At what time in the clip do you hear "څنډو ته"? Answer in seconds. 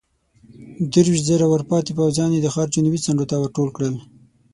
3.05-3.35